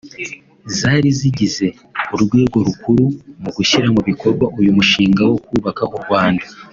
Zari 0.77 1.09
zigize 1.19 1.67
urwego 2.15 2.57
rukuru 2.67 3.05
mu 3.43 3.49
gushyira 3.57 3.87
mu 3.95 4.01
bikorwa 4.09 4.45
uyu 4.59 4.71
mushinga 4.77 5.21
wo 5.29 5.37
kubaka 5.47 5.83
u 5.97 5.97
Rwanda 6.03 6.45